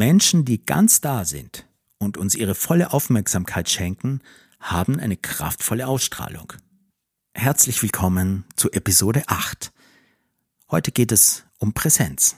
[0.00, 1.66] Menschen, die ganz da sind
[1.98, 4.20] und uns ihre volle Aufmerksamkeit schenken,
[4.58, 6.54] haben eine kraftvolle Ausstrahlung.
[7.34, 9.70] Herzlich willkommen zu Episode 8.
[10.70, 12.36] Heute geht es um Präsenz.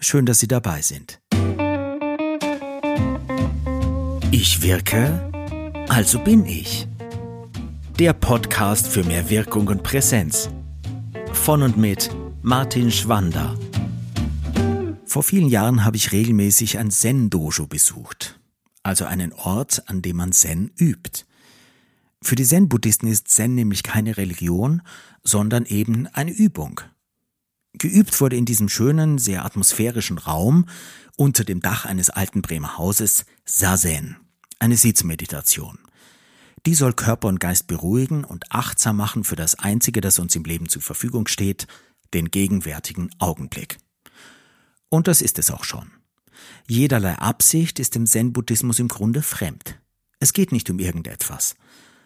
[0.00, 1.20] Schön, dass Sie dabei sind.
[4.32, 5.30] Ich wirke,
[5.88, 6.88] also bin ich.
[8.00, 10.50] Der Podcast für mehr Wirkung und Präsenz.
[11.32, 12.10] Von und mit
[12.42, 13.56] Martin Schwander.
[15.08, 18.38] Vor vielen Jahren habe ich regelmäßig ein Zen-Dojo besucht,
[18.82, 21.24] also einen Ort, an dem man Zen übt.
[22.22, 24.82] Für die Zen-Buddhisten ist Zen nämlich keine Religion,
[25.24, 26.82] sondern eben eine Übung.
[27.72, 30.66] Geübt wurde in diesem schönen, sehr atmosphärischen Raum
[31.16, 34.18] unter dem Dach eines alten Bremer Hauses Sazen,
[34.58, 35.78] eine Sitzmeditation.
[36.66, 40.44] Die soll Körper und Geist beruhigen und achtsam machen für das Einzige, das uns im
[40.44, 41.66] Leben zur Verfügung steht,
[42.12, 43.78] den gegenwärtigen Augenblick.
[44.88, 45.90] Und das ist es auch schon.
[46.66, 49.80] Jederlei Absicht ist dem Zen-Buddhismus im Grunde fremd.
[50.20, 51.56] Es geht nicht um irgendetwas.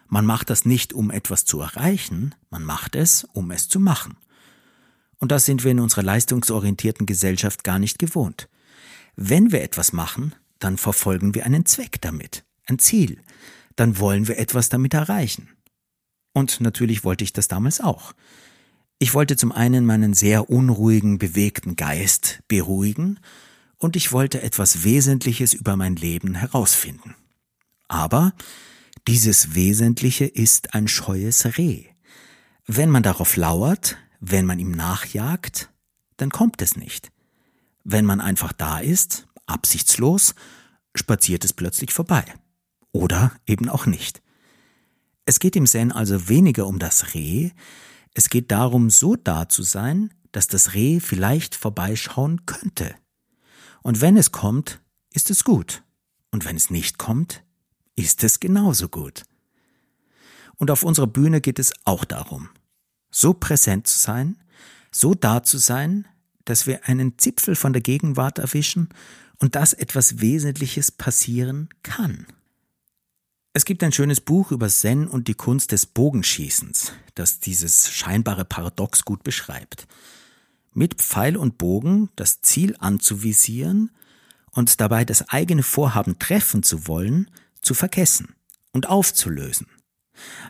[0.07, 4.17] Man macht das nicht, um etwas zu erreichen, man macht es, um es zu machen.
[5.17, 8.49] Und das sind wir in unserer leistungsorientierten Gesellschaft gar nicht gewohnt.
[9.15, 13.21] Wenn wir etwas machen, dann verfolgen wir einen Zweck damit, ein Ziel,
[13.75, 15.49] dann wollen wir etwas damit erreichen.
[16.33, 18.13] Und natürlich wollte ich das damals auch.
[19.03, 23.19] Ich wollte zum einen meinen sehr unruhigen, bewegten Geist beruhigen
[23.77, 27.13] und ich wollte etwas Wesentliches über mein Leben herausfinden.
[27.89, 28.31] Aber
[29.05, 31.83] dieses Wesentliche ist ein scheues Reh.
[32.65, 35.69] Wenn man darauf lauert, wenn man ihm nachjagt,
[36.15, 37.11] dann kommt es nicht.
[37.83, 40.33] Wenn man einfach da ist, absichtslos,
[40.95, 42.23] spaziert es plötzlich vorbei.
[42.93, 44.21] Oder eben auch nicht.
[45.25, 47.51] Es geht im Zen also weniger um das Reh,
[48.13, 52.95] es geht darum, so da zu sein, dass das Reh vielleicht vorbeischauen könnte.
[53.81, 55.83] Und wenn es kommt, ist es gut.
[56.31, 57.43] Und wenn es nicht kommt,
[57.95, 59.23] ist es genauso gut.
[60.55, 62.49] Und auf unserer Bühne geht es auch darum,
[63.11, 64.37] so präsent zu sein,
[64.91, 66.07] so da zu sein,
[66.45, 68.89] dass wir einen Zipfel von der Gegenwart erwischen
[69.37, 72.27] und dass etwas Wesentliches passieren kann.
[73.55, 78.45] Es gibt ein schönes Buch über Zen und die Kunst des Bogenschießens, das dieses scheinbare
[78.45, 79.85] Paradox gut beschreibt.
[80.73, 83.91] Mit Pfeil und Bogen das Ziel anzuvisieren
[84.49, 87.29] und dabei das eigene Vorhaben treffen zu wollen,
[87.61, 88.33] zu vergessen
[88.71, 89.67] und aufzulösen,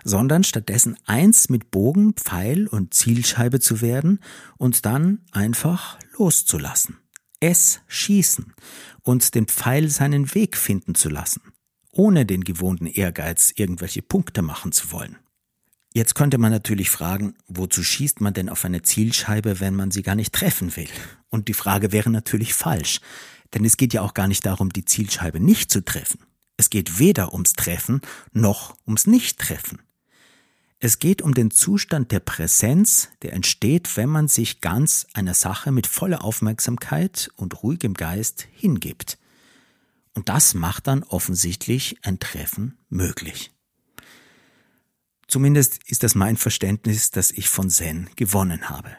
[0.06, 4.22] sondern stattdessen eins mit Bogen, Pfeil und Zielscheibe zu werden
[4.56, 7.00] und dann einfach loszulassen,
[7.42, 8.54] es schießen
[9.02, 11.53] und den Pfeil seinen Weg finden zu lassen
[11.94, 15.18] ohne den gewohnten Ehrgeiz irgendwelche Punkte machen zu wollen.
[15.94, 20.02] Jetzt könnte man natürlich fragen, wozu schießt man denn auf eine Zielscheibe, wenn man sie
[20.02, 20.90] gar nicht treffen will?
[21.30, 23.00] Und die Frage wäre natürlich falsch,
[23.54, 26.20] denn es geht ja auch gar nicht darum, die Zielscheibe nicht zu treffen.
[26.58, 29.82] Es geht weder ums Treffen noch ums Nicht-Treffen.
[30.80, 35.72] Es geht um den Zustand der Präsenz, der entsteht, wenn man sich ganz einer Sache
[35.72, 39.18] mit voller Aufmerksamkeit und ruhigem Geist hingibt.
[40.14, 43.52] Und das macht dann offensichtlich ein Treffen möglich.
[45.28, 48.96] Zumindest ist das mein Verständnis, das ich von Zen gewonnen habe.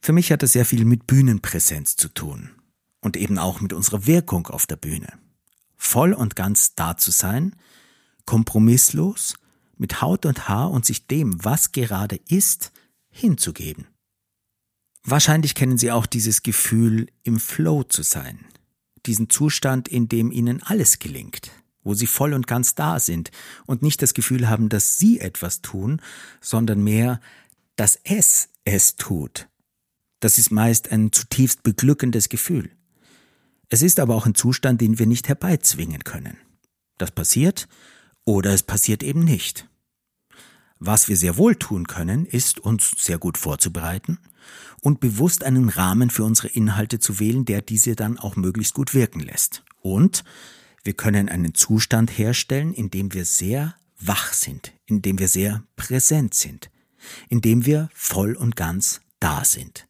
[0.00, 2.50] Für mich hat es sehr viel mit Bühnenpräsenz zu tun
[3.00, 5.18] und eben auch mit unserer Wirkung auf der Bühne.
[5.76, 7.54] Voll und ganz da zu sein,
[8.24, 9.34] kompromisslos,
[9.76, 12.72] mit Haut und Haar und sich dem, was gerade ist,
[13.10, 13.86] hinzugeben.
[15.02, 18.44] Wahrscheinlich kennen Sie auch dieses Gefühl, im Flow zu sein,
[19.06, 21.50] diesen Zustand, in dem ihnen alles gelingt,
[21.82, 23.30] wo sie voll und ganz da sind
[23.66, 26.00] und nicht das Gefühl haben, dass sie etwas tun,
[26.40, 27.20] sondern mehr,
[27.76, 29.48] dass es es tut.
[30.20, 32.70] Das ist meist ein zutiefst beglückendes Gefühl.
[33.70, 36.36] Es ist aber auch ein Zustand, den wir nicht herbeizwingen können.
[36.98, 37.68] Das passiert
[38.24, 39.69] oder es passiert eben nicht.
[40.82, 44.18] Was wir sehr wohl tun können, ist, uns sehr gut vorzubereiten
[44.80, 48.94] und bewusst einen Rahmen für unsere Inhalte zu wählen, der diese dann auch möglichst gut
[48.94, 49.62] wirken lässt.
[49.82, 50.24] Und
[50.82, 55.62] wir können einen Zustand herstellen, in dem wir sehr wach sind, in dem wir sehr
[55.76, 56.70] präsent sind,
[57.28, 59.86] in dem wir voll und ganz da sind.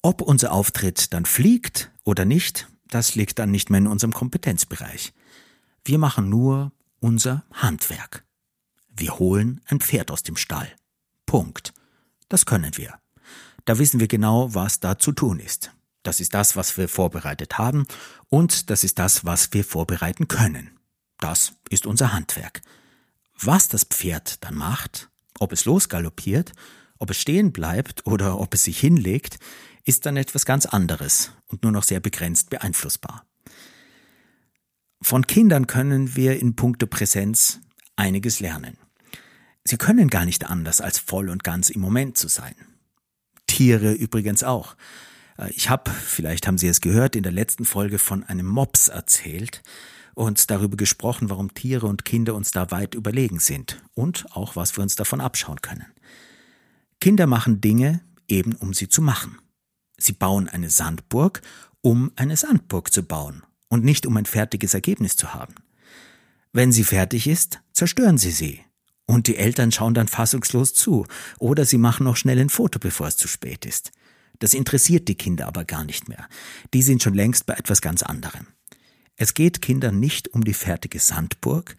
[0.00, 5.12] Ob unser Auftritt dann fliegt oder nicht, das liegt dann nicht mehr in unserem Kompetenzbereich.
[5.84, 8.24] Wir machen nur unser Handwerk.
[8.96, 10.68] Wir holen ein Pferd aus dem Stall.
[11.26, 11.72] Punkt.
[12.28, 12.94] Das können wir.
[13.64, 15.72] Da wissen wir genau, was da zu tun ist.
[16.04, 17.86] Das ist das, was wir vorbereitet haben
[18.28, 20.70] und das ist das, was wir vorbereiten können.
[21.18, 22.62] Das ist unser Handwerk.
[23.40, 25.08] Was das Pferd dann macht,
[25.40, 26.52] ob es losgaloppiert,
[26.98, 29.38] ob es stehen bleibt oder ob es sich hinlegt,
[29.84, 33.26] ist dann etwas ganz anderes und nur noch sehr begrenzt beeinflussbar.
[35.02, 37.60] Von Kindern können wir in puncto Präsenz
[37.96, 38.78] einiges lernen.
[39.66, 42.54] Sie können gar nicht anders, als voll und ganz im Moment zu sein.
[43.46, 44.76] Tiere übrigens auch.
[45.38, 48.88] Äh, ich habe, vielleicht haben Sie es gehört, in der letzten Folge von einem Mops
[48.88, 49.62] erzählt
[50.14, 54.76] und darüber gesprochen, warum Tiere und Kinder uns da weit überlegen sind und auch was
[54.76, 55.86] wir uns davon abschauen können.
[57.00, 59.38] Kinder machen Dinge eben, um sie zu machen.
[59.96, 61.42] Sie bauen eine Sandburg,
[61.80, 65.54] um eine Sandburg zu bauen und nicht um ein fertiges Ergebnis zu haben.
[66.52, 68.63] Wenn sie fertig ist, zerstören sie sie.
[69.06, 71.06] Und die Eltern schauen dann fassungslos zu,
[71.38, 73.92] oder sie machen noch schnell ein Foto, bevor es zu spät ist.
[74.38, 76.28] Das interessiert die Kinder aber gar nicht mehr.
[76.72, 78.46] Die sind schon längst bei etwas ganz anderem.
[79.16, 81.76] Es geht Kindern nicht um die fertige Sandburg,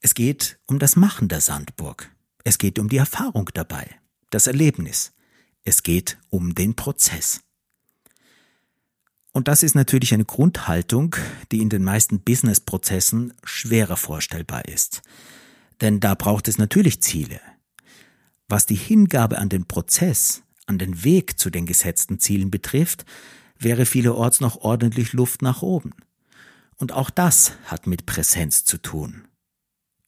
[0.00, 2.10] es geht um das Machen der Sandburg.
[2.44, 3.88] Es geht um die Erfahrung dabei,
[4.28, 5.12] das Erlebnis.
[5.64, 7.40] Es geht um den Prozess.
[9.32, 11.16] Und das ist natürlich eine Grundhaltung,
[11.50, 15.00] die in den meisten Business-Prozessen schwerer vorstellbar ist.
[15.84, 17.42] Denn da braucht es natürlich Ziele.
[18.48, 23.04] Was die Hingabe an den Prozess, an den Weg zu den gesetzten Zielen betrifft,
[23.58, 25.90] wäre vielerorts noch ordentlich Luft nach oben.
[26.76, 29.28] Und auch das hat mit Präsenz zu tun.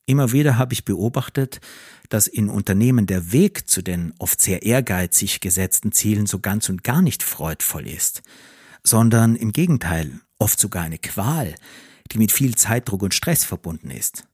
[0.07, 1.61] Immer wieder habe ich beobachtet,
[2.09, 6.85] dass in Unternehmen der Weg zu den oft sehr ehrgeizig gesetzten Zielen so ganz und
[6.85, 8.23] gar nicht freudvoll ist,
[8.83, 11.55] sondern im Gegenteil oft sogar eine Qual,
[12.13, 14.27] die mit viel Zeitdruck und Stress verbunden ist.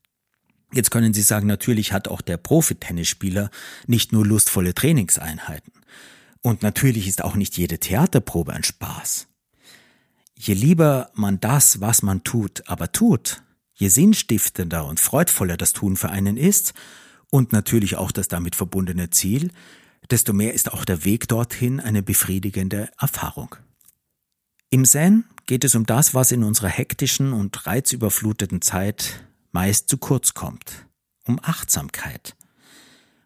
[0.73, 3.51] Jetzt können Sie sagen, natürlich hat auch der Profi-Tennisspieler
[3.87, 5.73] nicht nur lustvolle Trainingseinheiten.
[6.41, 9.29] Und natürlich ist auch nicht jede Theaterprobe ein Spaß.
[10.37, 13.43] Je lieber man das, was man tut, aber tut,
[13.75, 16.73] je sinnstiftender und freudvoller das Tun für einen ist
[17.31, 19.51] und natürlich auch das damit verbundene Ziel,
[20.11, 23.55] desto mehr ist auch der Weg dorthin eine befriedigende Erfahrung.
[24.71, 29.99] Im Zen geht es um das, was in unserer hektischen und reizüberfluteten Zeit meist zu
[29.99, 30.87] kurz kommt,
[31.25, 32.35] um Achtsamkeit.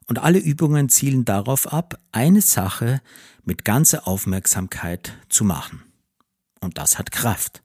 [0.06, 3.00] Und alle Übungen zielen darauf ab, eine Sache
[3.44, 5.82] mit ganzer Aufmerksamkeit zu machen.
[6.61, 7.62] Und das hat Kraft.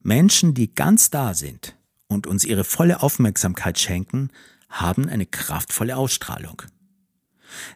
[0.00, 1.76] Menschen, die ganz da sind
[2.08, 4.30] und uns ihre volle Aufmerksamkeit schenken,
[4.68, 6.62] haben eine kraftvolle Ausstrahlung.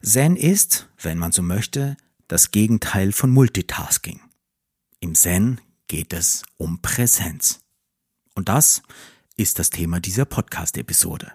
[0.03, 1.97] Zen ist, wenn man so möchte,
[2.29, 4.21] das Gegenteil von Multitasking.
[5.01, 7.61] Im Zen geht es um Präsenz.
[8.35, 8.83] Und das
[9.41, 11.33] ist das Thema dieser Podcast-Episode.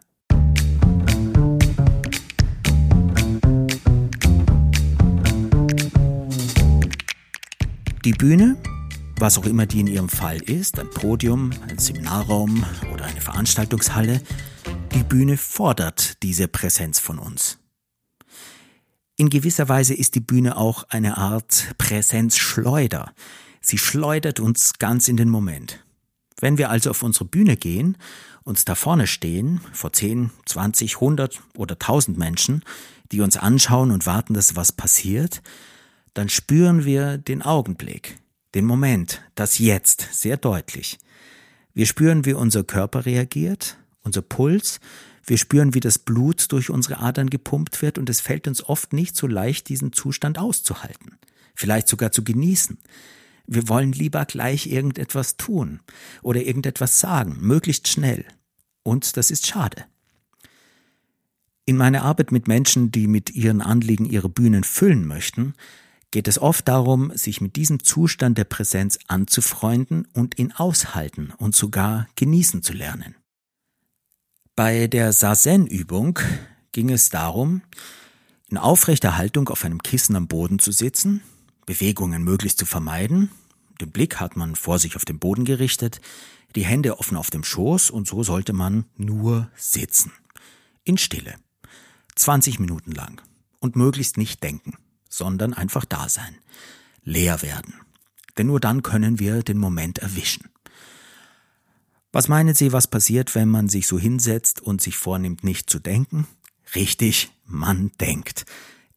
[8.05, 8.61] Die Bühne,
[9.17, 12.63] was auch immer die in ihrem Fall ist, ein Podium, ein Seminarraum
[12.93, 14.21] oder eine Veranstaltungshalle,
[14.93, 17.57] die Bühne fordert diese Präsenz von uns.
[19.17, 23.15] In gewisser Weise ist die Bühne auch eine Art Präsenzschleuder.
[23.61, 25.84] Sie schleudert uns ganz in den Moment.
[26.39, 27.97] Wenn wir also auf unsere Bühne gehen,
[28.43, 32.63] uns da vorne stehen, vor 10, 20, 100 oder 1000 Menschen,
[33.11, 35.41] die uns anschauen und warten, dass was passiert,
[36.13, 38.17] dann spüren wir den Augenblick,
[38.53, 40.97] den Moment, das Jetzt sehr deutlich.
[41.73, 44.79] Wir spüren, wie unser Körper reagiert, unser Puls,
[45.25, 48.93] wir spüren, wie das Blut durch unsere Adern gepumpt wird und es fällt uns oft
[48.93, 51.17] nicht so leicht, diesen Zustand auszuhalten,
[51.55, 52.77] vielleicht sogar zu genießen.
[53.47, 55.79] Wir wollen lieber gleich irgendetwas tun
[56.21, 58.25] oder irgendetwas sagen, möglichst schnell.
[58.83, 59.85] Und das ist schade.
[61.65, 65.55] In meiner Arbeit mit Menschen, die mit ihren Anliegen ihre Bühnen füllen möchten,
[66.11, 71.55] geht es oft darum, sich mit diesem Zustand der Präsenz anzufreunden und ihn aushalten und
[71.55, 73.15] sogar genießen zu lernen.
[74.55, 76.19] Bei der Sazen-Übung
[76.71, 77.63] ging es darum,
[78.47, 81.21] in aufrechter Haltung auf einem Kissen am Boden zu sitzen,
[81.65, 83.31] Bewegungen möglichst zu vermeiden.
[83.81, 86.01] Den Blick hat man vor sich auf den Boden gerichtet,
[86.55, 90.13] die Hände offen auf dem Schoß und so sollte man nur sitzen.
[90.83, 91.35] In Stille.
[92.15, 93.21] 20 Minuten lang.
[93.59, 94.73] Und möglichst nicht denken,
[95.09, 96.37] sondern einfach da sein.
[97.03, 97.73] Leer werden.
[98.37, 100.49] Denn nur dann können wir den Moment erwischen.
[102.11, 105.79] Was meinen Sie, was passiert, wenn man sich so hinsetzt und sich vornimmt, nicht zu
[105.79, 106.27] denken?
[106.73, 108.45] Richtig, man denkt.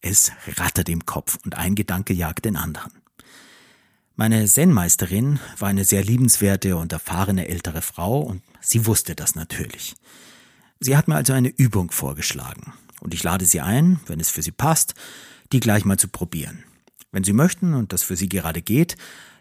[0.01, 2.93] Es rattert im Kopf und ein Gedanke jagt den anderen.
[4.15, 9.95] Meine Zen-Meisterin war eine sehr liebenswerte und erfahrene ältere Frau und sie wusste das natürlich.
[10.81, 14.43] Sie hat mir also eine Übung vorgeschlagen und ich lade Sie ein, wenn es für
[14.43, 14.95] Sie passt,
[15.53, 16.65] die gleich mal zu probieren.
[17.11, 18.97] Wenn Sie möchten und das für Sie gerade geht,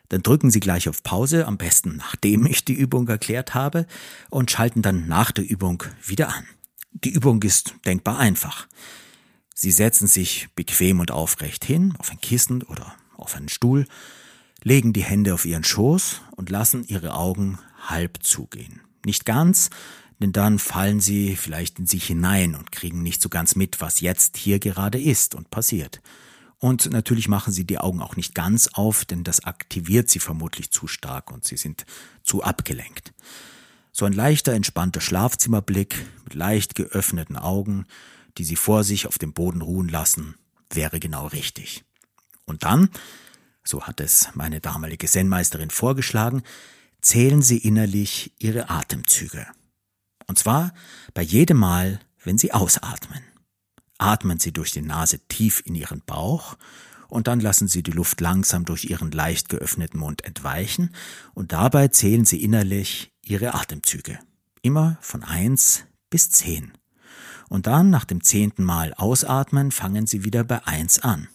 [0.10, 3.86] dann drücken Sie gleich auf Pause, am besten nachdem ich die Übung erklärt habe,
[4.30, 6.46] und schalten dann nach der Übung wieder an.
[6.92, 8.68] Die Übung ist denkbar einfach.
[9.60, 13.88] Sie setzen sich bequem und aufrecht hin, auf ein Kissen oder auf einen Stuhl,
[14.62, 18.82] legen die Hände auf ihren Schoß und lassen ihre Augen halb zugehen.
[19.04, 19.72] Nicht ganz,
[20.20, 24.00] denn dann fallen sie vielleicht in sich hinein und kriegen nicht so ganz mit, was
[24.00, 26.04] jetzt hier gerade ist und passiert.
[26.60, 30.70] Und natürlich machen sie die Augen auch nicht ganz auf, denn das aktiviert sie vermutlich
[30.70, 31.88] zu stark und sie sind
[32.22, 33.12] zu abgelenkt.
[33.92, 35.96] So ein leichter, entspannter Schlafzimmerblick
[36.26, 37.88] mit leicht geöffneten Augen,
[38.38, 40.36] die sie vor sich auf dem Boden ruhen lassen,
[40.72, 41.84] wäre genau richtig.
[42.46, 42.90] Und dann,
[43.64, 46.44] so hat es meine damalige Zen-Meisterin vorgeschlagen,
[47.02, 49.48] zählen Sie innerlich Ihre Atemzüge.
[50.28, 50.74] Und zwar
[51.14, 53.24] bei jedem Mal, wenn Sie ausatmen.
[53.98, 56.58] Atmen Sie durch die Nase tief in Ihren Bauch
[57.08, 60.94] und dann lassen Sie die Luft langsam durch Ihren leicht geöffneten Mund entweichen
[61.34, 64.20] und dabei zählen Sie innerlich Ihre Atemzüge.
[64.62, 66.74] Immer von eins bis zehn.
[67.50, 71.28] Und dann nach dem zehnten Mal ausatmen, fangen Sie wieder bei eins an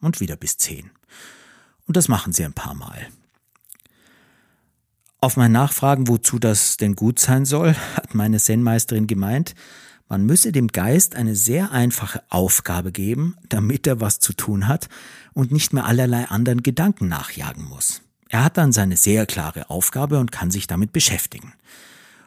[0.00, 0.90] und wieder bis zehn.
[1.86, 3.08] Und das machen Sie ein paar Mal.
[5.20, 9.54] Auf mein Nachfragen, wozu das denn gut sein soll, hat meine Zen-Meisterin gemeint,
[10.08, 14.88] man müsse dem Geist eine sehr einfache Aufgabe geben, damit er was zu tun hat
[15.32, 18.02] und nicht mehr allerlei anderen Gedanken nachjagen muss.
[18.28, 21.54] Er hat dann seine sehr klare Aufgabe und kann sich damit beschäftigen.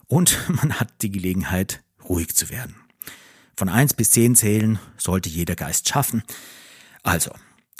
[0.08, 2.75] Und man hat die Gelegenheit, ruhig zu werden.
[3.60, 6.24] Von eins bis zehn zählen sollte jeder Geist schaffen.
[7.04, 7.32] Also,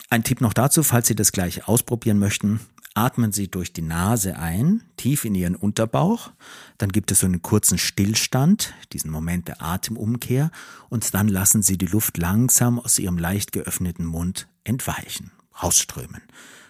[0.10, 2.60] ein Tipp noch dazu, falls Sie das gleiche ausprobieren möchten.
[2.96, 6.32] Atmen Sie durch die Nase ein, tief in Ihren Unterbauch,
[6.80, 10.52] dann gibt es so einen kurzen Stillstand, diesen Moment der Atemumkehr,
[10.90, 15.32] und dann lassen Sie die Luft langsam aus Ihrem leicht geöffneten Mund entweichen,
[15.64, 16.24] rausströmen.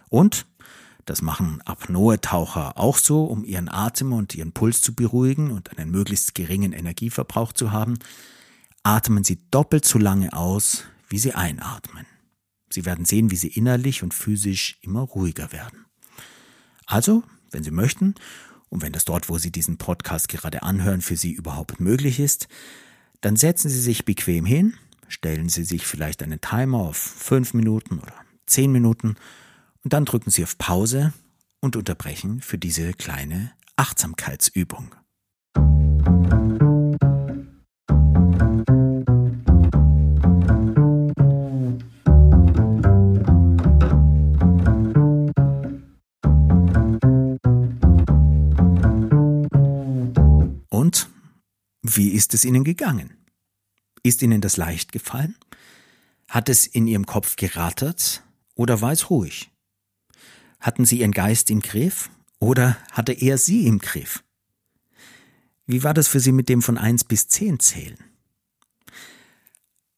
[0.09, 0.45] Und,
[1.05, 5.89] das machen Apnoe-Taucher auch so, um ihren Atem und ihren Puls zu beruhigen und einen
[5.89, 7.97] möglichst geringen Energieverbrauch zu haben,
[8.83, 12.05] atmen Sie doppelt so lange aus, wie Sie einatmen.
[12.69, 15.85] Sie werden sehen, wie Sie innerlich und physisch immer ruhiger werden.
[16.85, 18.15] Also, wenn Sie möchten
[18.69, 22.47] und wenn das dort, wo Sie diesen Podcast gerade anhören, für Sie überhaupt möglich ist,
[23.21, 24.75] dann setzen Sie sich bequem hin,
[25.07, 28.13] stellen Sie sich vielleicht einen Timer auf fünf Minuten oder
[28.45, 29.15] zehn Minuten
[29.83, 31.13] und dann drücken Sie auf Pause
[31.59, 34.95] und unterbrechen für diese kleine Achtsamkeitsübung.
[51.95, 53.17] Wie ist es Ihnen gegangen?
[54.03, 55.35] Ist Ihnen das leicht gefallen?
[56.27, 59.49] Hat es in Ihrem Kopf gerattert oder war es ruhig?
[60.59, 64.23] Hatten Sie Ihren Geist im Griff oder hatte er Sie im Griff?
[65.65, 67.97] Wie war das für Sie mit dem von eins bis zehn zählen?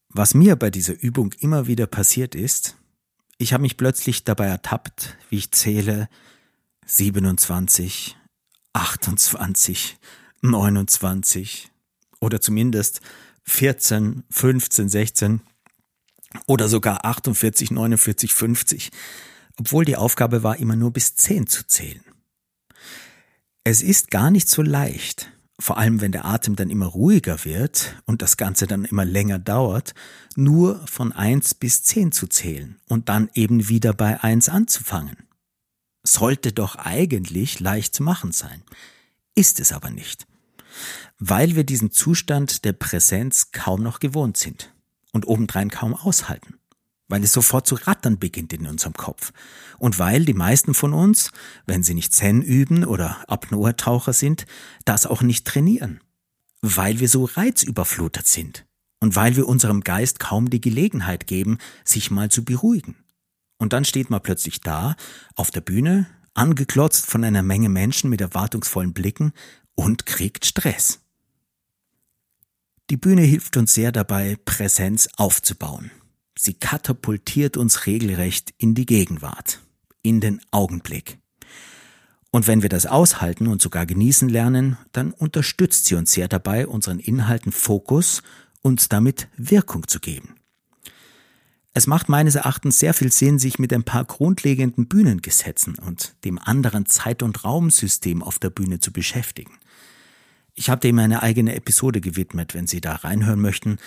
[0.07, 2.77] Was mir bei dieser Übung immer wieder passiert ist,
[3.37, 6.09] ich habe mich plötzlich dabei ertappt, wie ich zähle
[6.85, 8.17] 27,
[8.73, 9.97] 28,
[10.41, 11.70] 29,
[12.21, 13.01] oder zumindest
[13.43, 15.41] 14, 15, 16
[16.47, 18.91] oder sogar 48, 49, 50,
[19.59, 22.03] obwohl die Aufgabe war, immer nur bis 10 zu zählen.
[23.63, 28.01] Es ist gar nicht so leicht, vor allem wenn der Atem dann immer ruhiger wird
[28.05, 29.93] und das Ganze dann immer länger dauert,
[30.35, 35.17] nur von 1 bis 10 zu zählen und dann eben wieder bei 1 anzufangen.
[36.03, 38.63] Sollte doch eigentlich leicht zu machen sein,
[39.35, 40.25] ist es aber nicht
[41.19, 44.73] weil wir diesen Zustand der Präsenz kaum noch gewohnt sind
[45.11, 46.55] und obendrein kaum aushalten,
[47.07, 49.33] weil es sofort zu rattern beginnt in unserem Kopf
[49.77, 51.31] und weil die meisten von uns,
[51.65, 54.45] wenn sie nicht Zen üben oder Apnoe-Taucher sind,
[54.85, 55.99] das auch nicht trainieren,
[56.61, 58.65] weil wir so reizüberflutet sind
[58.99, 62.95] und weil wir unserem Geist kaum die Gelegenheit geben, sich mal zu beruhigen.
[63.57, 64.95] Und dann steht man plötzlich da,
[65.35, 69.33] auf der Bühne, angeklotzt von einer Menge Menschen mit erwartungsvollen Blicken
[69.75, 70.99] und kriegt Stress.
[72.89, 75.91] Die Bühne hilft uns sehr dabei, Präsenz aufzubauen.
[76.37, 79.59] Sie katapultiert uns regelrecht in die Gegenwart,
[80.01, 81.17] in den Augenblick.
[82.31, 86.65] Und wenn wir das aushalten und sogar genießen lernen, dann unterstützt sie uns sehr dabei,
[86.65, 88.23] unseren Inhalten Fokus
[88.61, 90.35] und damit Wirkung zu geben.
[91.73, 96.37] Es macht meines Erachtens sehr viel Sinn, sich mit ein paar grundlegenden Bühnengesetzen und dem
[96.37, 99.57] anderen Zeit- und Raumsystem auf der Bühne zu beschäftigen.
[100.53, 102.53] Ich habe dem eine eigene Episode gewidmet.
[102.53, 103.77] Wenn Sie da reinhören möchten,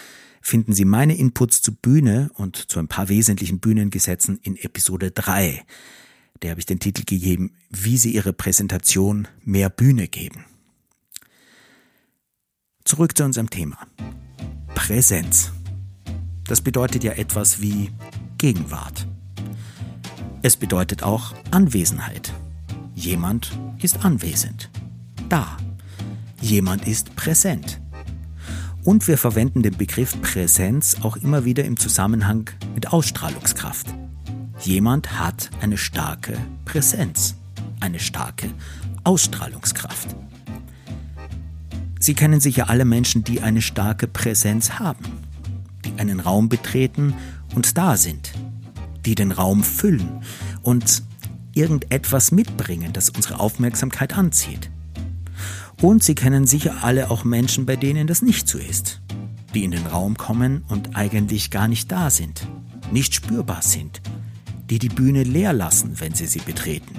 [0.41, 5.65] finden Sie meine Inputs zu Bühne und zu ein paar wesentlichen Bühnengesetzen in Episode 3.
[6.43, 10.45] Der habe ich den Titel gegeben, wie Sie Ihre Präsentation mehr Bühne geben.
[12.85, 13.79] Zurück zu unserem Thema.
[14.75, 15.53] Präsenz.
[16.47, 17.91] Das bedeutet ja etwas wie
[18.37, 19.07] Gegenwart.
[20.43, 22.35] Es bedeutet auch Anwesenheit.
[22.95, 24.71] Jemand ist anwesend.
[25.31, 25.57] Da.
[26.45, 27.81] Jemand ist präsent.
[28.85, 33.87] Und wir verwenden den Begriff Präsenz auch immer wieder im Zusammenhang mit Ausstrahlungskraft.
[34.61, 36.37] Jemand hat eine starke
[36.67, 37.37] Präsenz,
[37.81, 38.51] eine starke
[39.05, 40.15] Ausstrahlungskraft.
[41.99, 45.07] Sie kennen sicher alle Menschen, die eine starke Präsenz haben,
[45.87, 47.15] die einen Raum betreten
[47.55, 48.35] und da sind,
[49.07, 50.21] die den Raum füllen
[50.61, 51.05] und
[51.55, 54.71] irgendetwas mitbringen, das unsere Aufmerksamkeit anzieht.
[55.85, 59.03] Und Sie kennen sicher alle auch Menschen, bei denen das nicht so ist,
[59.53, 62.49] die in den Raum kommen und eigentlich gar nicht da sind,
[62.91, 64.01] nicht spürbar sind,
[64.71, 66.95] die die Bühne leer lassen, wenn sie sie betreten.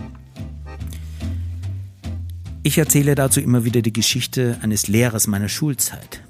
[2.62, 6.22] Ich erzähle dazu immer wieder die Geschichte eines Lehrers meiner Schulzeit.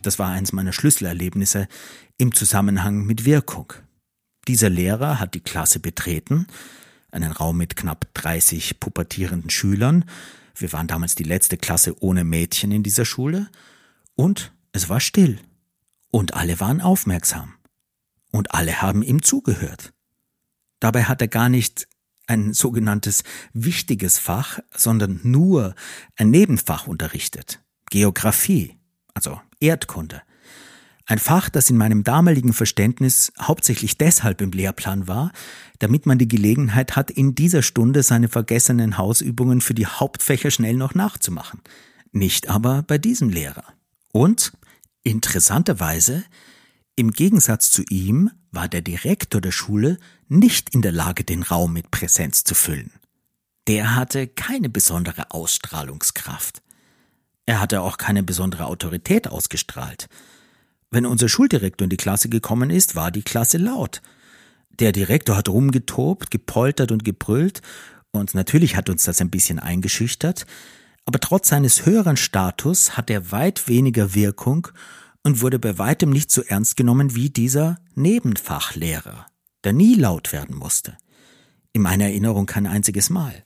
[0.00, 1.68] Das war eins meiner Schlüsselerlebnisse
[2.16, 3.74] im Zusammenhang mit Wirkung.
[4.48, 6.46] Dieser Lehrer hat die Klasse betreten,
[7.10, 10.06] einen Raum mit knapp 30 pubertierenden Schülern.
[10.54, 13.50] Wir waren damals die letzte Klasse ohne Mädchen in dieser Schule.
[14.14, 15.38] Und es war still.
[16.10, 17.54] Und alle waren aufmerksam.
[18.30, 19.92] Und alle haben ihm zugehört.
[20.80, 21.88] Dabei hat er gar nicht
[22.26, 25.74] ein sogenanntes wichtiges Fach, sondern nur
[26.16, 27.62] ein Nebenfach unterrichtet.
[27.90, 28.78] Geographie,
[29.12, 30.22] also Erdkunde.
[31.06, 35.32] Ein Fach, das in meinem damaligen Verständnis hauptsächlich deshalb im Lehrplan war,
[35.78, 40.76] damit man die Gelegenheit hat, in dieser Stunde seine vergessenen Hausübungen für die Hauptfächer schnell
[40.76, 41.60] noch nachzumachen.
[42.12, 43.64] Nicht aber bei diesem Lehrer.
[44.12, 44.52] Und,
[45.02, 46.24] interessanterweise,
[46.96, 51.72] im Gegensatz zu ihm war der Direktor der Schule nicht in der Lage, den Raum
[51.74, 52.92] mit Präsenz zu füllen.
[53.66, 56.62] Der hatte keine besondere Ausstrahlungskraft.
[57.46, 60.08] Er hatte auch keine besondere Autorität ausgestrahlt.
[60.94, 64.00] Wenn unser Schuldirektor in die Klasse gekommen ist, war die Klasse laut.
[64.78, 67.62] Der Direktor hat rumgetobt, gepoltert und gebrüllt,
[68.12, 70.46] und natürlich hat uns das ein bisschen eingeschüchtert,
[71.04, 74.68] aber trotz seines höheren Status hat er weit weniger Wirkung
[75.24, 79.26] und wurde bei weitem nicht so ernst genommen wie dieser Nebenfachlehrer,
[79.64, 80.96] der nie laut werden musste.
[81.72, 83.42] In meiner Erinnerung kein einziges Mal.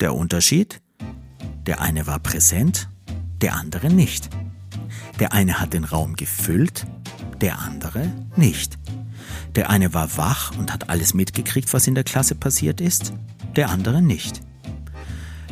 [0.00, 0.80] Der Unterschied?
[1.68, 2.88] Der eine war präsent,
[3.42, 4.28] der andere nicht.
[5.20, 6.86] Der eine hat den Raum gefüllt,
[7.40, 8.78] der andere nicht.
[9.56, 13.12] Der eine war wach und hat alles mitgekriegt, was in der Klasse passiert ist,
[13.56, 14.40] der andere nicht.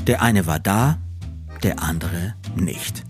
[0.06, 0.98] Der eine war da,
[1.62, 3.04] der andere nicht.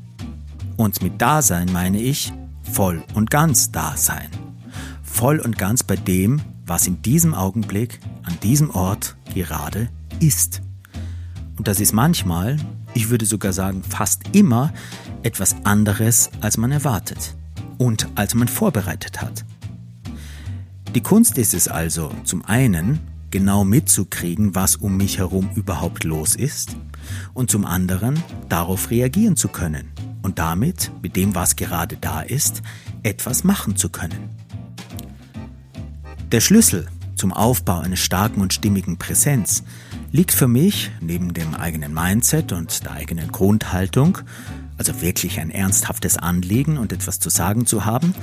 [0.76, 4.28] Und mit Dasein meine ich voll und ganz Dasein.
[5.02, 9.88] Voll und ganz bei dem, was in diesem Augenblick, an diesem Ort gerade
[10.20, 10.62] ist.
[11.56, 12.58] Und das ist manchmal,
[12.94, 14.72] ich würde sogar sagen fast immer,
[15.22, 17.34] etwas anderes, als man erwartet
[17.78, 19.44] und als man vorbereitet hat.
[20.94, 26.36] Die Kunst ist es also, zum einen genau mitzukriegen, was um mich herum überhaupt los
[26.36, 26.76] ist,
[27.34, 29.92] und zum anderen darauf reagieren zu können
[30.22, 32.62] und damit, mit dem, was gerade da ist,
[33.02, 34.30] etwas machen zu können.
[36.32, 39.62] Der Schlüssel zum Aufbau einer starken und stimmigen Präsenz
[40.16, 44.16] liegt für mich, neben dem eigenen Mindset und der eigenen Grundhaltung,
[44.78, 48.14] also wirklich ein ernsthaftes Anliegen und etwas zu sagen zu haben,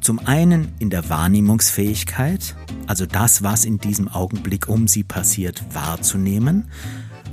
[0.00, 6.70] zum einen in der Wahrnehmungsfähigkeit, also das, was in diesem Augenblick um sie passiert, wahrzunehmen,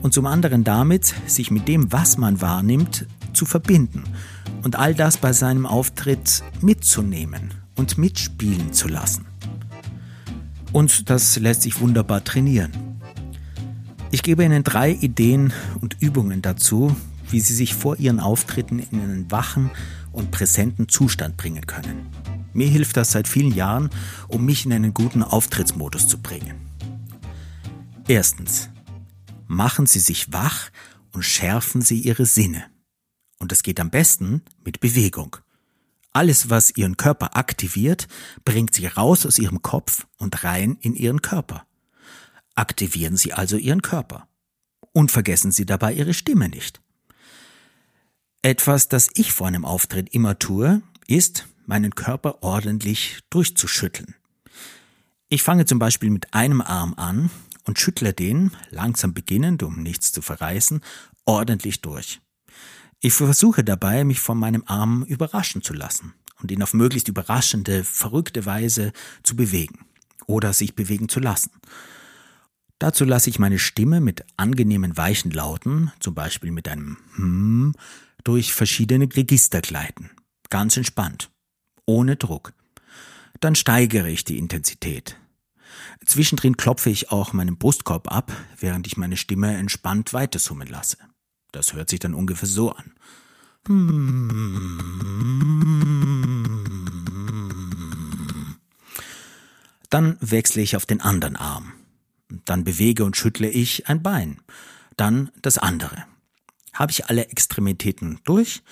[0.02, 4.04] und zum anderen damit, sich mit dem, was man wahrnimmt, zu verbinden
[4.64, 9.26] und all das bei seinem Auftritt mitzunehmen und mitspielen zu lassen.
[10.74, 12.93] Und das lässt sich wunderbar trainieren.
[14.14, 16.96] Ich gebe Ihnen drei Ideen und Übungen dazu,
[17.32, 19.72] wie Sie sich vor Ihren Auftritten in einen wachen
[20.12, 22.06] und präsenten Zustand bringen können.
[22.54, 23.90] Mir hilft das seit vielen Jahren,
[24.28, 26.62] um mich in einen guten Auftrittsmodus zu bringen.
[28.08, 28.70] Erstens.
[29.48, 30.70] Machen Sie sich wach
[31.12, 32.66] und schärfen Sie Ihre Sinne.
[33.40, 35.38] Und das geht am besten mit Bewegung.
[36.12, 38.08] Alles, was Ihren Körper aktiviert,
[38.46, 41.66] bringt Sie raus aus Ihrem Kopf und rein in Ihren Körper.
[42.56, 44.28] Aktivieren Sie also Ihren Körper.
[44.92, 46.82] Und vergessen Sie dabei Ihre Stimme nicht.
[48.42, 54.16] Etwas, das ich vor einem Auftritt immer tue, ist, meinen Körper ordentlich durchzuschütteln.
[55.30, 57.32] Ich fange zum Beispiel mit einem Arm an
[57.66, 60.82] und schüttle den, langsam beginnend, um nichts zu verreißen,
[61.26, 62.22] ordentlich durch.
[63.00, 67.84] Ich versuche dabei, mich von meinem Arm überraschen zu lassen und ihn auf möglichst überraschende,
[67.84, 69.86] verrückte Weise zu bewegen
[70.28, 71.52] oder sich bewegen zu lassen.
[72.80, 77.74] Dazu lasse ich meine Stimme mit angenehmen weichen Lauten, zum Beispiel mit einem Hm,
[78.24, 80.10] durch verschiedene Register gleiten.
[80.50, 81.30] Ganz entspannt.
[81.86, 82.54] Ohne Druck.
[83.40, 85.18] Dann steigere ich die Intensität.
[86.06, 90.98] Zwischendrin klopfe ich auch meinen Brustkorb ab, während ich meine Stimme entspannt weitersummen lasse.
[91.52, 92.94] Das hört sich dann ungefähr so an.
[99.90, 101.74] Dann wechsle ich auf den anderen Arm.
[102.46, 104.42] Dann bewege und schüttle ich ein Bein.
[104.98, 106.06] Dann das andere.
[106.74, 108.64] Habe ich alle Extremitäten durch,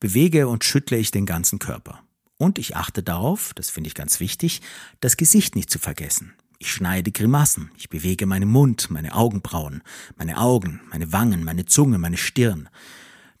[0.00, 2.00] bewege und schüttle ich den ganzen Körper.
[2.36, 4.62] Und ich achte darauf, das finde ich ganz wichtig,
[5.00, 6.34] das Gesicht nicht zu vergessen.
[6.60, 9.82] Ich schneide Grimassen, ich bewege meinen Mund, meine Augenbrauen,
[10.16, 12.68] meine Augen, meine Wangen, meine Zunge, meine Stirn.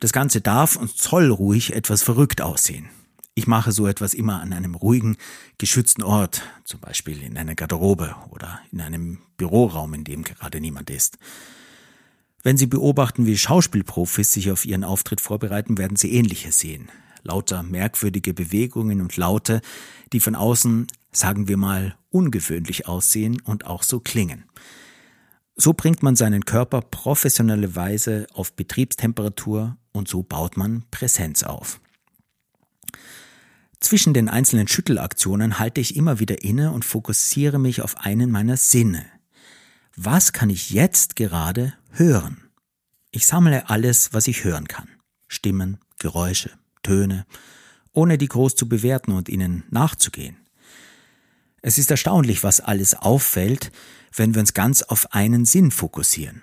[0.00, 2.88] Das Ganze darf und soll ruhig etwas verrückt aussehen.
[3.38, 5.16] Ich mache so etwas immer an einem ruhigen,
[5.58, 10.90] geschützten Ort, zum Beispiel in einer Garderobe oder in einem Büroraum, in dem gerade niemand
[10.90, 11.18] ist.
[12.42, 16.88] Wenn Sie beobachten, wie Schauspielprofis sich auf ihren Auftritt vorbereiten, werden Sie ähnliches sehen.
[17.22, 19.60] Lauter merkwürdige Bewegungen und Laute,
[20.12, 24.46] die von außen, sagen wir mal, ungewöhnlich aussehen und auch so klingen.
[25.54, 31.78] So bringt man seinen Körper professionelle Weise auf Betriebstemperatur und so baut man Präsenz auf.
[33.80, 38.56] Zwischen den einzelnen Schüttelaktionen halte ich immer wieder inne und fokussiere mich auf einen meiner
[38.56, 39.06] Sinne.
[39.96, 42.42] Was kann ich jetzt gerade hören?
[43.10, 44.88] Ich sammle alles, was ich hören kann.
[45.28, 46.50] Stimmen, Geräusche,
[46.82, 47.26] Töne,
[47.92, 50.36] ohne die groß zu bewerten und ihnen nachzugehen.
[51.62, 53.72] Es ist erstaunlich, was alles auffällt,
[54.14, 56.42] wenn wir uns ganz auf einen Sinn fokussieren.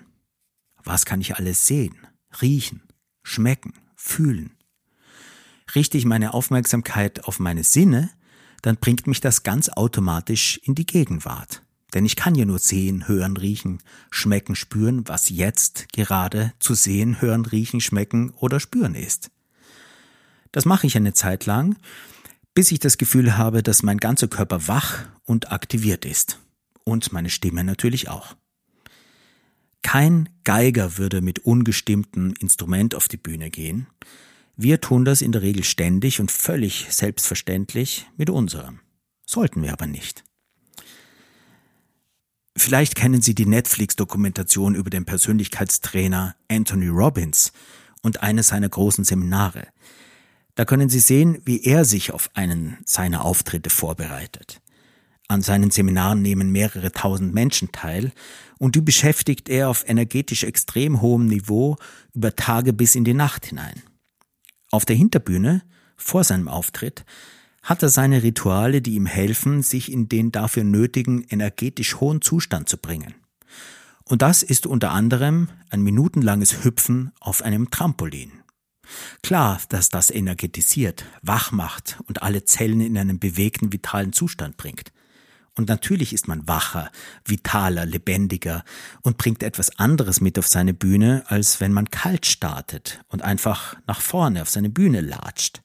[0.84, 2.06] Was kann ich alles sehen,
[2.40, 2.82] riechen,
[3.22, 4.55] schmecken, fühlen?
[5.74, 8.10] Richte ich meine Aufmerksamkeit auf meine Sinne,
[8.62, 11.62] dann bringt mich das ganz automatisch in die Gegenwart.
[11.94, 13.78] Denn ich kann ja nur sehen, hören, riechen,
[14.10, 19.30] schmecken, spüren, was jetzt gerade zu sehen, hören, riechen, schmecken oder spüren ist.
[20.52, 21.76] Das mache ich eine Zeit lang,
[22.54, 26.40] bis ich das Gefühl habe, dass mein ganzer Körper wach und aktiviert ist.
[26.84, 28.36] Und meine Stimme natürlich auch.
[29.82, 33.86] Kein Geiger würde mit ungestimmtem Instrument auf die Bühne gehen,
[34.56, 38.80] wir tun das in der Regel ständig und völlig selbstverständlich mit unserem.
[39.26, 40.24] Sollten wir aber nicht.
[42.56, 47.52] Vielleicht kennen Sie die Netflix-Dokumentation über den Persönlichkeitstrainer Anthony Robbins
[48.02, 49.68] und eines seiner großen Seminare.
[50.54, 54.62] Da können Sie sehen, wie er sich auf einen seiner Auftritte vorbereitet.
[55.28, 58.12] An seinen Seminaren nehmen mehrere tausend Menschen teil
[58.58, 61.76] und die beschäftigt er auf energetisch extrem hohem Niveau
[62.14, 63.82] über Tage bis in die Nacht hinein.
[64.70, 65.62] Auf der Hinterbühne,
[65.96, 67.04] vor seinem Auftritt,
[67.62, 72.68] hat er seine Rituale, die ihm helfen, sich in den dafür nötigen energetisch hohen Zustand
[72.68, 73.14] zu bringen.
[74.04, 78.30] Und das ist unter anderem ein minutenlanges Hüpfen auf einem Trampolin.
[79.22, 84.92] Klar, dass das energetisiert, wach macht und alle Zellen in einen bewegten, vitalen Zustand bringt.
[85.56, 86.90] Und natürlich ist man wacher,
[87.24, 88.62] vitaler, lebendiger
[89.00, 93.76] und bringt etwas anderes mit auf seine Bühne, als wenn man kalt startet und einfach
[93.86, 95.62] nach vorne auf seine Bühne latscht.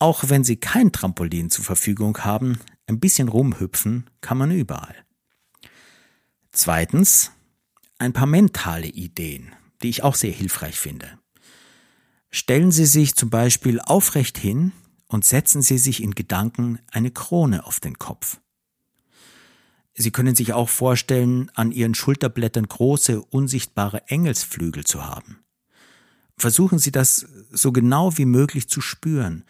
[0.00, 4.94] Auch wenn Sie kein Trampolin zur Verfügung haben, ein bisschen rumhüpfen kann man überall.
[6.50, 7.30] Zweitens,
[7.98, 11.18] ein paar mentale Ideen, die ich auch sehr hilfreich finde.
[12.30, 14.72] Stellen Sie sich zum Beispiel aufrecht hin
[15.06, 18.40] und setzen Sie sich in Gedanken eine Krone auf den Kopf.
[20.00, 25.40] Sie können sich auch vorstellen, an Ihren Schulterblättern große, unsichtbare Engelsflügel zu haben.
[26.36, 29.44] Versuchen Sie das so genau wie möglich zu spüren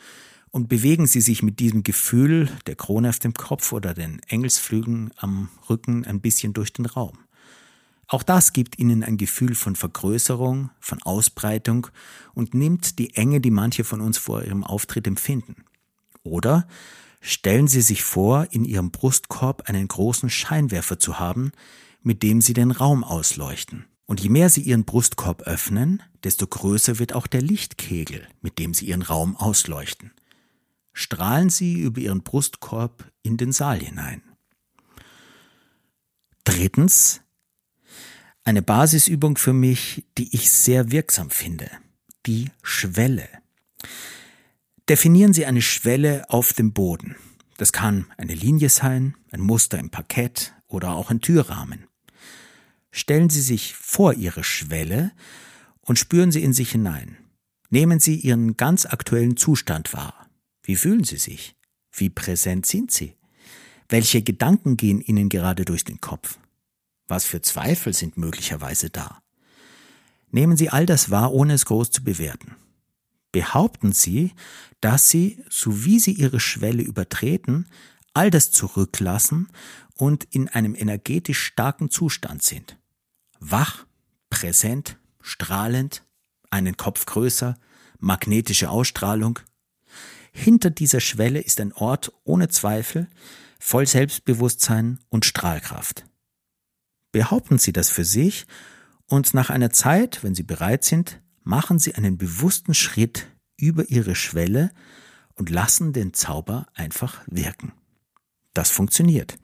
[0.50, 5.12] und bewegen Sie sich mit diesem Gefühl der Krone auf dem Kopf oder den Engelsflügeln
[5.18, 7.18] am Rücken ein bisschen durch den Raum.
[8.06, 11.88] Auch das gibt Ihnen ein Gefühl von Vergrößerung, von Ausbreitung
[12.32, 15.56] und nimmt die Enge, die manche von uns vor ihrem Auftritt empfinden.
[16.22, 16.66] Oder
[17.20, 21.52] Stellen Sie sich vor, in Ihrem Brustkorb einen großen Scheinwerfer zu haben,
[22.02, 23.86] mit dem Sie den Raum ausleuchten.
[24.06, 28.72] Und je mehr Sie Ihren Brustkorb öffnen, desto größer wird auch der Lichtkegel, mit dem
[28.72, 30.12] Sie Ihren Raum ausleuchten.
[30.92, 34.22] Strahlen Sie über Ihren Brustkorb in den Saal hinein.
[36.44, 37.20] Drittens,
[38.44, 41.70] eine Basisübung für mich, die ich sehr wirksam finde,
[42.24, 43.28] die Schwelle.
[44.88, 47.16] Definieren Sie eine Schwelle auf dem Boden.
[47.58, 51.86] Das kann eine Linie sein, ein Muster im Parkett oder auch ein Türrahmen.
[52.90, 55.12] Stellen Sie sich vor Ihre Schwelle
[55.82, 57.18] und spüren Sie in sich hinein.
[57.68, 60.26] Nehmen Sie Ihren ganz aktuellen Zustand wahr.
[60.62, 61.54] Wie fühlen Sie sich?
[61.92, 63.14] Wie präsent sind Sie?
[63.90, 66.38] Welche Gedanken gehen Ihnen gerade durch den Kopf?
[67.08, 69.20] Was für Zweifel sind möglicherweise da?
[70.30, 72.56] Nehmen Sie all das wahr, ohne es groß zu bewerten
[73.32, 74.32] behaupten sie,
[74.80, 77.66] dass sie, so wie sie ihre Schwelle übertreten,
[78.14, 79.48] all das zurücklassen
[79.94, 82.78] und in einem energetisch starken Zustand sind.
[83.40, 83.86] Wach,
[84.30, 86.04] präsent, strahlend,
[86.50, 87.58] einen Kopf größer,
[87.98, 89.38] magnetische Ausstrahlung.
[90.32, 93.08] Hinter dieser Schwelle ist ein Ort ohne Zweifel,
[93.58, 96.04] voll Selbstbewusstsein und Strahlkraft.
[97.12, 98.46] Behaupten Sie das für sich
[99.06, 104.14] und nach einer Zeit, wenn Sie bereit sind, machen Sie einen bewussten Schritt über Ihre
[104.14, 104.70] Schwelle
[105.34, 107.72] und lassen den Zauber einfach wirken.
[108.52, 109.38] Das funktioniert.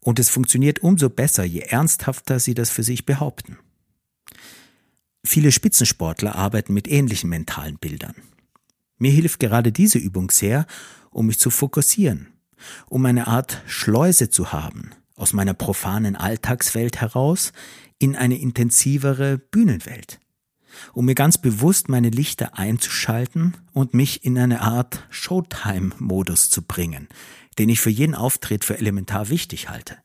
[0.00, 3.58] Und es funktioniert umso besser, je ernsthafter Sie das für sich behaupten.
[5.24, 8.14] Viele Spitzensportler arbeiten mit ähnlichen mentalen Bildern.
[8.96, 10.66] Mir hilft gerade diese Übung sehr,
[11.10, 12.28] um mich zu fokussieren,
[12.86, 17.52] um eine Art Schleuse zu haben, aus meiner profanen Alltagswelt heraus
[17.98, 20.20] in eine intensivere Bühnenwelt,
[20.92, 27.08] um mir ganz bewusst meine Lichter einzuschalten und mich in eine Art Showtime-Modus zu bringen,
[27.58, 29.96] den ich für jeden Auftritt für elementar wichtig halte.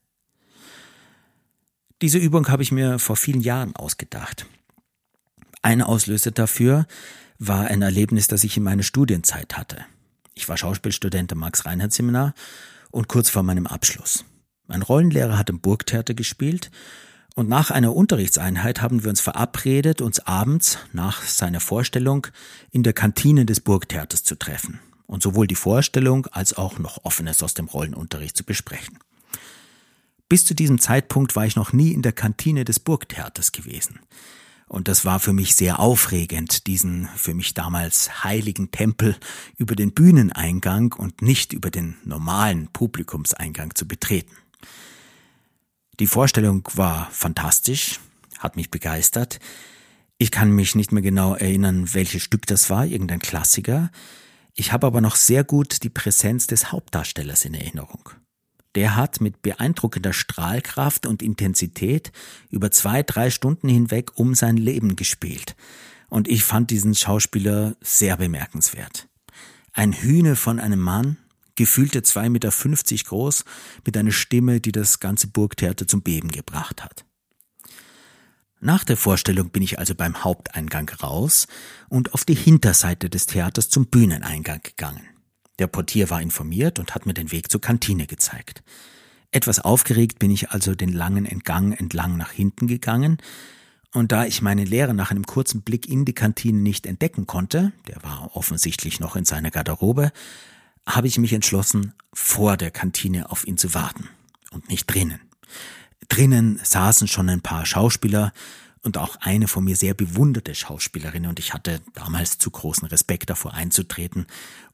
[2.01, 4.45] Diese Übung habe ich mir vor vielen Jahren ausgedacht.
[5.61, 6.85] Ein Auslöser dafür
[7.39, 9.85] war ein Erlebnis, das ich in meiner Studienzeit hatte.
[10.33, 12.33] Ich war Schauspielstudent am Max-Reinhardt-Seminar
[12.91, 14.25] und kurz vor meinem Abschluss.
[14.67, 16.71] Mein Rollenlehrer hat im Burgtheater gespielt
[17.35, 22.27] und nach einer Unterrichtseinheit haben wir uns verabredet, uns abends nach seiner Vorstellung
[22.71, 27.41] in der Kantine des Burgtheaters zu treffen und sowohl die Vorstellung als auch noch Offenes
[27.41, 28.99] aus dem Rollenunterricht zu besprechen.
[30.29, 33.99] Bis zu diesem Zeitpunkt war ich noch nie in der Kantine des Burgtheaters gewesen.
[34.67, 39.15] Und das war für mich sehr aufregend, diesen für mich damals heiligen Tempel
[39.57, 44.35] über den Bühneneingang und nicht über den normalen Publikumseingang zu betreten.
[45.99, 47.99] Die Vorstellung war fantastisch,
[48.39, 49.39] hat mich begeistert.
[50.17, 53.91] Ich kann mich nicht mehr genau erinnern, welches Stück das war, irgendein Klassiker.
[54.55, 58.09] Ich habe aber noch sehr gut die Präsenz des Hauptdarstellers in Erinnerung.
[58.75, 62.11] Der hat mit beeindruckender Strahlkraft und Intensität
[62.49, 65.55] über zwei, drei Stunden hinweg um sein Leben gespielt.
[66.09, 69.07] Und ich fand diesen Schauspieler sehr bemerkenswert.
[69.73, 71.17] Ein Hühne von einem Mann,
[71.55, 73.45] gefühlte 2,50 Meter groß,
[73.85, 77.05] mit einer Stimme, die das ganze Burgtheater zum Beben gebracht hat.
[78.59, 81.47] Nach der Vorstellung bin ich also beim Haupteingang raus
[81.89, 85.05] und auf die Hinterseite des Theaters zum Bühneneingang gegangen.
[85.59, 88.63] Der Portier war informiert und hat mir den Weg zur Kantine gezeigt.
[89.31, 93.17] Etwas aufgeregt bin ich also den langen Entgang entlang nach hinten gegangen,
[93.95, 97.73] und da ich meinen Lehrer nach einem kurzen Blick in die Kantine nicht entdecken konnte,
[97.87, 100.11] der war offensichtlich noch in seiner Garderobe,
[100.87, 104.09] habe ich mich entschlossen, vor der Kantine auf ihn zu warten
[104.51, 105.19] und nicht drinnen.
[106.09, 108.33] Drinnen saßen schon ein paar Schauspieler
[108.81, 113.29] und auch eine von mir sehr bewunderte Schauspielerin und ich hatte damals zu großen Respekt
[113.29, 114.27] davor einzutreten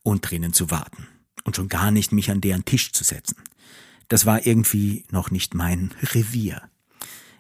[0.04, 1.08] und drinnen zu warten
[1.44, 3.38] und schon gar nicht mich an deren Tisch zu setzen.
[4.08, 6.64] Das war irgendwie noch nicht mein Revier.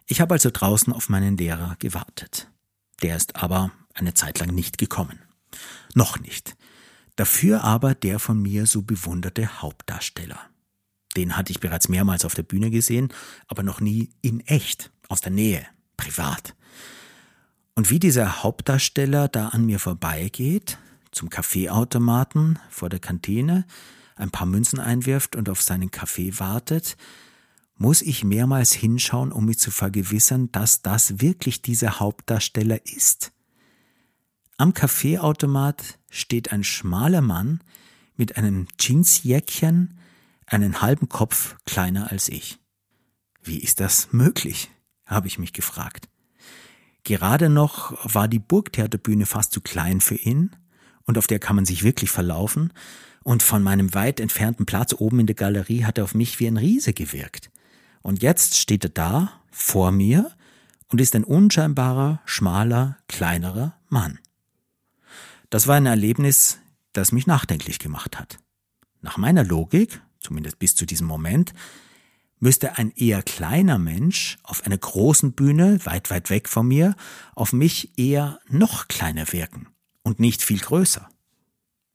[0.05, 2.49] Ich habe also draußen auf meinen Lehrer gewartet.
[3.01, 5.19] Der ist aber eine Zeit lang nicht gekommen.
[5.95, 6.55] Noch nicht.
[7.19, 10.39] Dafür aber der von mir so bewunderte Hauptdarsteller.
[11.17, 13.09] Den hatte ich bereits mehrmals auf der Bühne gesehen,
[13.49, 16.55] aber noch nie in echt, aus der Nähe, privat.
[17.75, 20.77] Und wie dieser Hauptdarsteller da an mir vorbeigeht,
[21.11, 23.65] zum Kaffeeautomaten vor der Kantine,
[24.15, 26.95] ein paar Münzen einwirft und auf seinen Kaffee wartet,
[27.75, 33.33] muss ich mehrmals hinschauen, um mich zu vergewissern, dass das wirklich dieser Hauptdarsteller ist.
[34.59, 37.61] Am Kaffeeautomat steht ein schmaler Mann
[38.17, 39.97] mit einem Jeansjäckchen,
[40.47, 42.59] einen halben Kopf kleiner als ich.
[43.41, 44.69] Wie ist das möglich?
[45.05, 46.09] habe ich mich gefragt.
[47.03, 50.53] Gerade noch war die Burgtheaterbühne fast zu klein für ihn,
[51.05, 52.73] und auf der kann man sich wirklich verlaufen,
[53.23, 56.47] und von meinem weit entfernten Platz oben in der Galerie hat er auf mich wie
[56.47, 57.49] ein Riese gewirkt.
[58.01, 60.29] Und jetzt steht er da, vor mir,
[60.89, 64.19] und ist ein unscheinbarer, schmaler, kleinerer Mann.
[65.49, 66.59] Das war ein Erlebnis,
[66.93, 68.37] das mich nachdenklich gemacht hat.
[69.01, 71.53] Nach meiner Logik, zumindest bis zu diesem Moment,
[72.39, 76.95] müsste ein eher kleiner Mensch auf einer großen Bühne, weit, weit weg von mir,
[77.35, 79.67] auf mich eher noch kleiner wirken
[80.03, 81.09] und nicht viel größer.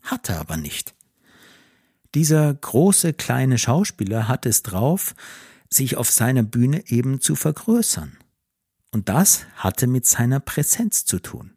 [0.03, 0.95] Hatte aber nicht.
[2.15, 5.15] Dieser große kleine Schauspieler hat es drauf,
[5.71, 8.19] sich auf seiner Bühne eben zu vergrößern.
[8.91, 11.55] Und das hatte mit seiner Präsenz zu tun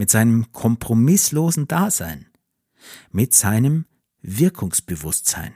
[0.00, 2.24] mit seinem kompromisslosen Dasein,
[3.12, 3.84] mit seinem
[4.22, 5.52] Wirkungsbewusstsein.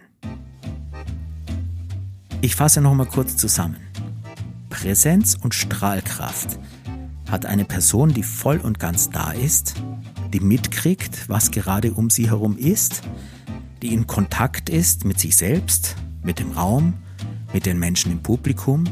[2.42, 3.78] Ich fasse nochmal kurz zusammen.
[4.68, 6.58] Präsenz und Strahlkraft
[7.30, 9.76] hat eine Person, die voll und ganz da ist,
[10.34, 13.00] die mitkriegt, was gerade um sie herum ist,
[13.80, 16.92] die in Kontakt ist mit sich selbst, mit dem Raum,
[17.54, 18.84] mit den Menschen im Publikum.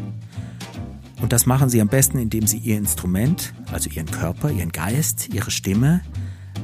[1.22, 5.32] Und das machen Sie am besten, indem Sie Ihr Instrument, also Ihren Körper, Ihren Geist,
[5.32, 6.02] Ihre Stimme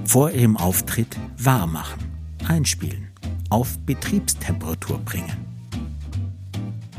[0.04, 2.02] vor Ihrem Auftritt wahr machen,
[2.46, 3.06] einspielen,
[3.50, 5.36] auf Betriebstemperatur bringen.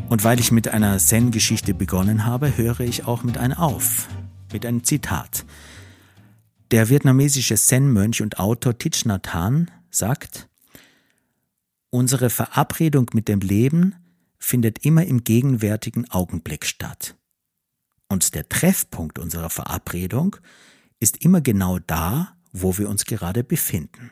[0.08, 4.08] Und weil ich mit einer Zen-Geschichte begonnen habe, höre ich auch mit einer auf,
[4.54, 5.45] mit einem Zitat.
[6.72, 10.48] Der vietnamesische Zen-Mönch und Autor Thich Nhat Hanh sagt,
[11.91, 13.95] Unsere Verabredung mit dem Leben
[14.38, 17.15] findet immer im gegenwärtigen Augenblick statt.
[18.12, 20.36] Und der Treffpunkt unserer Verabredung
[21.00, 24.10] ist immer genau da, wo wir uns gerade befinden.